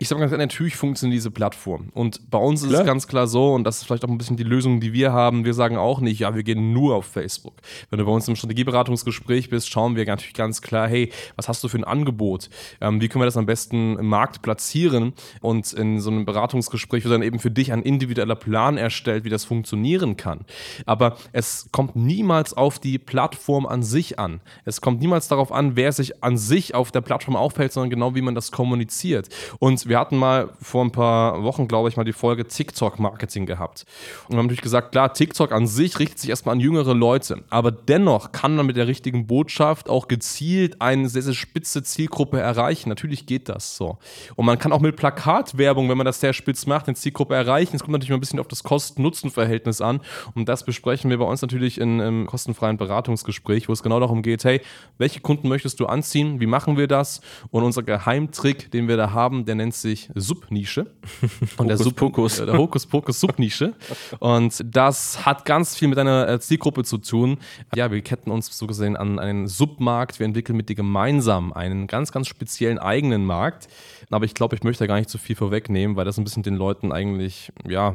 ich 0.00 0.08
sage 0.08 0.20
ganz 0.20 0.32
ehrlich, 0.32 0.46
natürlich 0.46 0.76
funktioniert 0.76 1.18
diese 1.18 1.30
Plattform. 1.30 1.90
Und 1.92 2.30
bei 2.30 2.38
uns 2.38 2.62
klar. 2.62 2.72
ist 2.72 2.80
es 2.80 2.86
ganz 2.86 3.06
klar 3.06 3.26
so, 3.26 3.52
und 3.52 3.64
das 3.64 3.78
ist 3.78 3.84
vielleicht 3.84 4.02
auch 4.02 4.08
ein 4.08 4.16
bisschen 4.16 4.38
die 4.38 4.44
Lösung, 4.44 4.80
die 4.80 4.94
wir 4.94 5.12
haben. 5.12 5.44
Wir 5.44 5.52
sagen 5.52 5.76
auch 5.76 6.00
nicht, 6.00 6.20
ja, 6.20 6.34
wir 6.34 6.42
gehen 6.42 6.72
nur 6.72 6.94
auf 6.94 7.04
Facebook. 7.04 7.56
Wenn 7.90 7.98
du 7.98 8.06
bei 8.06 8.10
uns 8.10 8.26
im 8.26 8.34
Strategieberatungsgespräch 8.34 9.50
bist, 9.50 9.68
schauen 9.68 9.96
wir 9.96 10.06
natürlich 10.06 10.32
ganz 10.32 10.62
klar, 10.62 10.88
hey, 10.88 11.12
was 11.36 11.48
hast 11.48 11.62
du 11.62 11.68
für 11.68 11.76
ein 11.76 11.84
Angebot? 11.84 12.48
Ähm, 12.80 13.02
wie 13.02 13.08
können 13.08 13.20
wir 13.20 13.26
das 13.26 13.36
am 13.36 13.44
besten 13.44 13.98
im 13.98 14.06
Markt 14.06 14.40
platzieren? 14.40 15.12
Und 15.42 15.70
in 15.74 16.00
so 16.00 16.08
einem 16.08 16.24
Beratungsgespräch 16.24 17.04
wird 17.04 17.12
dann 17.12 17.22
eben 17.22 17.38
für 17.38 17.50
dich 17.50 17.70
ein 17.70 17.82
individueller 17.82 18.36
Plan 18.36 18.78
erstellt, 18.78 19.24
wie 19.24 19.30
das 19.30 19.44
funktionieren 19.44 20.16
kann. 20.16 20.46
Aber 20.86 21.18
es 21.32 21.68
kommt 21.72 21.94
niemals 21.94 22.54
auf 22.54 22.78
die 22.78 22.98
Plattform 22.98 23.66
an 23.66 23.82
sich 23.82 24.18
an. 24.18 24.40
Es 24.64 24.80
kommt 24.80 25.02
niemals 25.02 25.28
darauf 25.28 25.52
an, 25.52 25.76
wer 25.76 25.92
sich 25.92 26.24
an 26.24 26.38
sich 26.38 26.74
auf 26.74 26.90
der 26.90 27.02
Plattform 27.02 27.36
aufhält, 27.36 27.74
sondern 27.74 27.90
genau, 27.90 28.14
wie 28.14 28.22
man 28.22 28.34
das 28.34 28.50
kommuniziert. 28.50 29.28
Und 29.58 29.89
wir 29.90 29.98
hatten 29.98 30.16
mal 30.16 30.50
vor 30.62 30.84
ein 30.84 30.92
paar 30.92 31.42
Wochen, 31.42 31.66
glaube 31.66 31.88
ich, 31.88 31.96
mal 31.96 32.04
die 32.04 32.12
Folge 32.12 32.46
TikTok-Marketing 32.46 33.44
gehabt. 33.44 33.84
Und 34.28 34.34
wir 34.34 34.38
haben 34.38 34.46
natürlich 34.46 34.62
gesagt, 34.62 34.92
klar, 34.92 35.12
TikTok 35.12 35.50
an 35.50 35.66
sich 35.66 35.98
richtet 35.98 36.20
sich 36.20 36.30
erstmal 36.30 36.54
an 36.54 36.60
jüngere 36.60 36.94
Leute. 36.94 37.42
Aber 37.50 37.72
dennoch 37.72 38.30
kann 38.30 38.54
man 38.54 38.66
mit 38.66 38.76
der 38.76 38.86
richtigen 38.86 39.26
Botschaft 39.26 39.90
auch 39.90 40.06
gezielt 40.06 40.80
eine 40.80 41.08
sehr, 41.08 41.22
sehr 41.22 41.34
spitze 41.34 41.82
Zielgruppe 41.82 42.38
erreichen. 42.38 42.88
Natürlich 42.88 43.26
geht 43.26 43.48
das 43.48 43.76
so. 43.76 43.98
Und 44.36 44.46
man 44.46 44.60
kann 44.60 44.70
auch 44.70 44.78
mit 44.78 44.94
Plakatwerbung, 44.94 45.88
wenn 45.88 45.98
man 45.98 46.04
das 46.04 46.20
sehr 46.20 46.34
spitz 46.34 46.66
macht, 46.66 46.86
eine 46.86 46.94
Zielgruppe 46.94 47.34
erreichen. 47.34 47.74
Es 47.74 47.82
kommt 47.82 47.94
natürlich 47.94 48.10
mal 48.10 48.16
ein 48.18 48.20
bisschen 48.20 48.38
auf 48.38 48.46
das 48.46 48.62
Kosten-Nutzen-Verhältnis 48.62 49.80
an. 49.80 50.02
Und 50.36 50.48
das 50.48 50.62
besprechen 50.64 51.10
wir 51.10 51.18
bei 51.18 51.24
uns 51.24 51.42
natürlich 51.42 51.80
in, 51.80 51.98
im 51.98 52.26
kostenfreien 52.28 52.76
Beratungsgespräch, 52.76 53.68
wo 53.68 53.72
es 53.72 53.82
genau 53.82 53.98
darum 53.98 54.22
geht, 54.22 54.44
hey, 54.44 54.60
welche 54.98 55.18
Kunden 55.18 55.48
möchtest 55.48 55.80
du 55.80 55.86
anziehen? 55.86 56.38
Wie 56.38 56.46
machen 56.46 56.76
wir 56.76 56.86
das? 56.86 57.22
Und 57.50 57.64
unser 57.64 57.82
Geheimtrick, 57.82 58.70
den 58.70 58.86
wir 58.86 58.96
da 58.96 59.10
haben, 59.10 59.46
der 59.46 59.56
nennt 59.56 59.79
sich 59.80 60.10
Subnische. 60.14 60.86
Und 61.56 61.68
der 61.68 61.76
Sub 61.76 61.96
Pokus. 61.96 62.36
Der 62.36 62.56
Hokus 62.56 62.86
Pokus 62.86 63.20
Subnische. 63.20 63.74
Und 64.18 64.62
das 64.64 65.24
hat 65.24 65.44
ganz 65.44 65.76
viel 65.76 65.88
mit 65.88 65.98
einer 65.98 66.28
äh, 66.28 66.40
Zielgruppe 66.40 66.84
zu 66.84 66.98
tun. 66.98 67.38
Ja, 67.74 67.90
wir 67.90 68.00
ketten 68.02 68.30
uns 68.30 68.56
so 68.56 68.66
gesehen 68.66 68.96
an 68.96 69.18
einen 69.18 69.48
Submarkt. 69.48 70.18
Wir 70.18 70.26
entwickeln 70.26 70.56
mit 70.56 70.68
dir 70.68 70.74
gemeinsam 70.76 71.52
einen 71.52 71.86
ganz, 71.86 72.12
ganz 72.12 72.28
speziellen 72.28 72.78
eigenen 72.78 73.24
Markt. 73.24 73.68
Aber 74.10 74.24
ich 74.24 74.34
glaube, 74.34 74.56
ich 74.56 74.64
möchte 74.64 74.84
da 74.84 74.88
gar 74.88 74.96
nicht 74.96 75.08
zu 75.08 75.18
viel 75.18 75.36
vorwegnehmen, 75.36 75.96
weil 75.96 76.04
das 76.04 76.18
ein 76.18 76.24
bisschen 76.24 76.42
den 76.42 76.56
Leuten 76.56 76.90
eigentlich, 76.90 77.52
ja, 77.68 77.94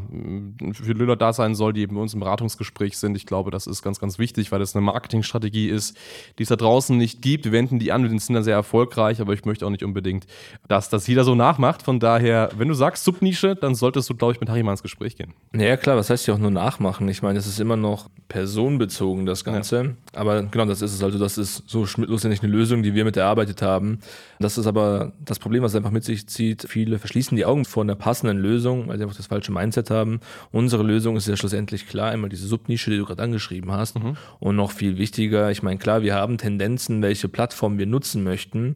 für 0.72 0.94
Lüller 0.94 1.18
da 1.18 1.34
sein 1.34 1.56
soll, 1.56 1.74
die 1.74 1.82
eben 1.82 1.96
bei 1.96 2.01
uns 2.01 2.13
im 2.13 2.22
Beratungsgespräch 2.22 2.98
sind. 2.98 3.18
Ich 3.18 3.25
glaube, 3.25 3.51
das 3.51 3.68
ist 3.68 3.82
ganz, 3.82 4.00
ganz 4.00 4.18
wichtig, 4.18 4.51
weil 4.51 4.60
das 4.60 4.75
eine 4.75 4.86
Marketingstrategie 4.86 5.68
ist, 5.68 5.98
die 6.39 6.44
es 6.44 6.50
da 6.50 6.56
draußen 6.56 6.98
nicht 6.98 7.22
gibt. 7.22 7.46
Wir 7.46 7.51
wenden 7.51 7.80
die 7.80 7.92
an, 7.92 8.04
wir 8.04 8.10
sind 8.10 8.34
dann 8.34 8.44
sehr 8.44 8.56
erfolgreich, 8.56 9.20
aber 9.20 9.34
ich 9.34 9.44
möchte 9.44 9.65
auch 9.65 9.70
nicht 9.70 9.84
unbedingt, 9.84 10.25
dass 10.70 10.89
das 10.89 11.06
jeder 11.08 11.25
so 11.25 11.36
nachmacht. 11.36 11.75
Von 11.84 12.00
daher, 12.00 12.50
wenn 12.58 12.67
du 12.67 12.74
sagst 12.74 13.03
Subnische, 13.03 13.55
dann 13.55 13.75
solltest 13.75 14.10
du, 14.10 14.15
glaube 14.15 14.34
ich, 14.34 14.39
mit 14.39 14.50
Harry 14.50 14.63
mal 14.63 14.72
ins 14.72 14.84
Gespräch 14.84 15.15
gehen. 15.15 15.34
Ja, 15.55 15.77
klar, 15.77 15.98
was 15.98 16.10
heißt 16.10 16.27
ja 16.27 16.34
auch 16.34 16.39
nur 16.39 16.51
nachmachen? 16.51 17.08
Ich 17.10 17.22
meine, 17.22 17.39
es 17.39 17.48
ist 17.48 17.60
immer 17.60 17.77
noch 17.77 18.10
personenbezogen, 18.27 19.25
das 19.25 19.44
Ganze. 19.44 19.84
Ja. 19.84 20.20
Aber 20.20 20.44
genau, 20.44 20.65
das 20.65 20.82
ist 20.82 20.94
es. 20.94 21.03
Also, 21.03 21.20
das 21.20 21.38
ist 21.38 21.63
so 21.67 21.86
schlussendlich 21.86 22.41
eine 22.41 22.51
Lösung, 22.51 22.84
die 22.84 22.94
wir 22.94 23.05
mit 23.05 23.17
erarbeitet 23.17 23.62
haben. 23.62 24.00
Das 24.39 24.58
ist 24.58 24.67
aber 24.67 25.13
das 25.24 25.39
Problem, 25.39 25.63
was 25.63 25.75
einfach 25.75 25.91
mit 25.91 26.03
sich 26.03 26.27
zieht. 26.27 26.65
Viele 26.67 27.00
verschließen 27.00 27.36
die 27.38 27.46
Augen 27.46 27.65
vor 27.65 27.84
einer 27.84 27.96
passenden 27.96 28.38
Lösung, 28.38 28.88
weil 28.88 28.98
sie 28.98 29.03
einfach 29.03 29.15
das 29.15 29.27
falsche 29.27 29.51
Mindset 29.51 29.89
haben. 29.89 30.20
Unsere 30.51 30.84
Lösung 30.84 31.15
ist 31.15 31.27
ja 31.27 31.38
schlussendlich 31.38 31.88
klar, 31.88 32.13
immer 32.13 32.29
diese 32.29 32.48
Subnische, 32.48 32.91
die 32.91 32.98
du 32.98 33.05
gerade 33.05 33.22
angeschrieben 33.24 33.72
hast. 33.72 34.00
Mhm. 34.00 34.17
Und 34.39 34.55
noch 34.55 34.72
viel 34.72 34.98
wichtiger, 34.98 35.51
ich 35.51 35.63
meine, 35.63 35.77
klar, 35.77 36.01
wir 36.01 36.15
haben 36.15 36.38
Tendenzen, 36.38 37.01
welche 37.01 37.27
Plattform 37.27 37.77
wir 37.77 37.86
nutzen 37.86 38.24
möchten. 38.24 38.75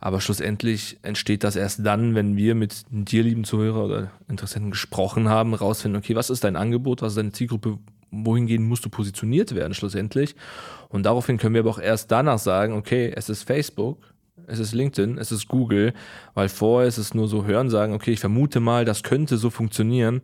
Aber 0.00 0.20
schlussendlich 0.20 0.98
entsteht 1.02 1.42
das 1.42 1.56
erst 1.56 1.84
dann, 1.84 2.14
wenn 2.14 2.36
wir 2.36 2.54
mit 2.54 2.84
dir, 2.90 3.22
lieben 3.22 3.44
Zuhörer 3.44 3.84
oder 3.84 4.10
Interessenten 4.28 4.70
gesprochen 4.70 5.28
haben, 5.28 5.54
rausfinden, 5.54 5.98
okay, 5.98 6.14
was 6.14 6.30
ist 6.30 6.44
dein 6.44 6.56
Angebot, 6.56 7.02
was 7.02 7.12
ist 7.12 7.18
deine 7.18 7.32
Zielgruppe, 7.32 7.78
wohingehend 8.10 8.66
musst 8.66 8.84
du 8.84 8.90
positioniert 8.90 9.54
werden 9.54 9.74
schlussendlich. 9.74 10.36
Und 10.88 11.04
daraufhin 11.04 11.36
können 11.36 11.54
wir 11.54 11.62
aber 11.62 11.70
auch 11.70 11.80
erst 11.80 12.10
danach 12.12 12.38
sagen, 12.38 12.74
okay, 12.74 13.12
es 13.14 13.28
ist 13.28 13.42
Facebook, 13.42 13.98
es 14.46 14.60
ist 14.60 14.72
LinkedIn, 14.72 15.18
es 15.18 15.32
ist 15.32 15.48
Google, 15.48 15.92
weil 16.34 16.48
vorher 16.48 16.88
ist 16.88 16.98
es 16.98 17.12
nur 17.12 17.28
so 17.28 17.44
hören, 17.44 17.68
sagen, 17.68 17.92
okay, 17.92 18.12
ich 18.12 18.20
vermute 18.20 18.60
mal, 18.60 18.84
das 18.84 19.02
könnte 19.02 19.36
so 19.36 19.50
funktionieren. 19.50 20.22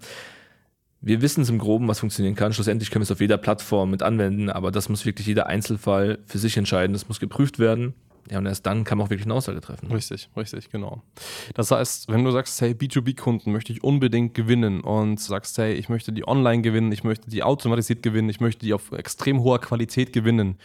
Wir 1.00 1.20
wissen 1.20 1.42
es 1.42 1.50
im 1.50 1.58
Groben, 1.58 1.86
was 1.88 2.00
funktionieren 2.00 2.34
kann. 2.34 2.54
Schlussendlich 2.54 2.90
können 2.90 3.02
wir 3.02 3.04
es 3.04 3.10
auf 3.10 3.20
jeder 3.20 3.36
Plattform 3.36 3.90
mit 3.90 4.02
anwenden, 4.02 4.48
aber 4.48 4.70
das 4.70 4.88
muss 4.88 5.04
wirklich 5.04 5.26
jeder 5.26 5.48
Einzelfall 5.48 6.18
für 6.24 6.38
sich 6.38 6.56
entscheiden. 6.56 6.94
Das 6.94 7.08
muss 7.08 7.20
geprüft 7.20 7.58
werden. 7.58 7.92
Ja, 8.30 8.38
und 8.38 8.46
erst 8.46 8.64
dann 8.64 8.84
kann 8.84 8.96
man 8.96 9.06
auch 9.06 9.10
wirklich 9.10 9.26
eine 9.26 9.34
Aussage 9.34 9.60
treffen. 9.60 9.92
Richtig, 9.92 10.30
richtig, 10.34 10.70
genau. 10.70 11.02
Das 11.52 11.70
heißt, 11.70 12.08
wenn 12.08 12.24
du 12.24 12.30
sagst, 12.30 12.58
hey, 12.60 12.72
B2B-Kunden 12.72 13.52
möchte 13.52 13.72
ich 13.72 13.84
unbedingt 13.84 14.32
gewinnen 14.32 14.80
und 14.80 15.20
sagst, 15.20 15.58
hey, 15.58 15.74
ich 15.74 15.90
möchte 15.90 16.10
die 16.10 16.26
online 16.26 16.62
gewinnen, 16.62 16.90
ich 16.90 17.04
möchte 17.04 17.28
die 17.28 17.42
automatisiert 17.42 18.02
gewinnen, 18.02 18.30
ich 18.30 18.40
möchte 18.40 18.64
die 18.64 18.72
auf 18.72 18.92
extrem 18.92 19.42
hoher 19.42 19.60
Qualität 19.60 20.14
gewinnen, 20.14 20.56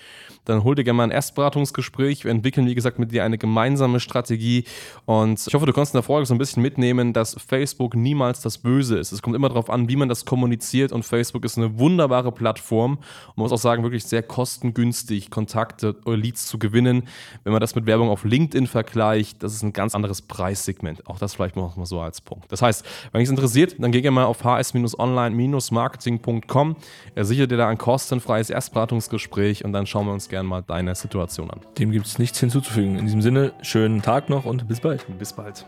dann 0.45 0.63
hol 0.63 0.73
dir 0.75 0.85
gerne 0.85 0.97
mal 0.97 1.03
ein 1.03 1.11
Erstberatungsgespräch. 1.11 2.23
Wir 2.23 2.31
entwickeln, 2.31 2.65
wie 2.65 2.75
gesagt, 2.75 2.97
mit 2.97 3.11
dir 3.11 3.25
eine 3.25 3.37
gemeinsame 3.37 3.99
Strategie 3.99 4.63
und 5.05 5.45
ich 5.45 5.53
hoffe, 5.53 5.65
du 5.65 5.73
kannst 5.73 5.93
in 5.93 5.97
der 5.97 6.03
Folge 6.03 6.25
so 6.27 6.33
ein 6.33 6.37
bisschen 6.37 6.63
mitnehmen, 6.63 7.11
dass 7.11 7.35
Facebook 7.45 7.93
niemals 7.93 8.39
das 8.39 8.57
Böse 8.57 8.97
ist. 8.97 9.11
Es 9.11 9.21
kommt 9.21 9.35
immer 9.35 9.49
darauf 9.49 9.69
an, 9.69 9.89
wie 9.89 9.97
man 9.97 10.07
das 10.07 10.23
kommuniziert 10.23 10.93
und 10.93 11.03
Facebook 11.03 11.43
ist 11.43 11.57
eine 11.57 11.77
wunderbare 11.77 12.31
Plattform 12.31 12.93
und 12.93 13.37
man 13.37 13.43
muss 13.43 13.51
auch 13.51 13.57
sagen, 13.57 13.83
wirklich 13.83 14.05
sehr 14.05 14.23
kostengünstig 14.23 15.29
Kontakte 15.29 15.97
oder 16.05 16.15
Leads 16.15 16.47
zu 16.47 16.57
gewinnen 16.57 17.03
wenn 17.48 17.48
man 17.51 17.61
das 17.61 17.75
mit 17.75 17.85
Werbung 17.85 18.09
auf 18.09 18.23
LinkedIn 18.23 18.65
vergleicht, 18.67 19.43
das 19.43 19.53
ist 19.53 19.61
ein 19.63 19.73
ganz 19.73 19.93
anderes 19.95 20.21
Preissegment. 20.21 21.05
Auch 21.07 21.19
das 21.19 21.35
vielleicht 21.35 21.55
noch 21.55 21.75
mal 21.75 21.85
so 21.85 22.01
als 22.01 22.21
Punkt. 22.21 22.51
Das 22.51 22.61
heißt, 22.61 22.85
wenn 23.11 23.19
dich 23.19 23.27
es 23.27 23.31
interessiert, 23.31 23.75
dann 23.79 23.91
geh 23.91 24.01
gerne 24.01 24.15
mal 24.15 24.25
auf 24.25 24.43
hs-online-marketing.com, 24.43 26.75
ersichere 27.15 27.47
dir 27.47 27.57
da 27.57 27.69
ein 27.69 27.77
kostenfreies 27.77 28.49
Erstberatungsgespräch 28.49 29.63
und 29.65 29.73
dann 29.73 29.85
schauen 29.87 30.05
wir 30.05 30.13
uns 30.13 30.29
gerne 30.29 30.47
mal 30.47 30.61
deine 30.61 30.95
Situation 30.95 31.51
an. 31.51 31.59
Dem 31.77 31.91
gibt 31.91 32.05
es 32.05 32.17
nichts 32.19 32.39
hinzuzufügen. 32.39 32.97
In 32.97 33.05
diesem 33.05 33.21
Sinne, 33.21 33.51
schönen 33.61 34.01
Tag 34.01 34.29
noch 34.29 34.45
und 34.45 34.65
bis 34.67 34.79
bald. 34.79 35.05
Bis 35.17 35.33
bald. 35.33 35.65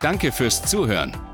Danke 0.00 0.32
fürs 0.32 0.62
Zuhören. 0.62 1.33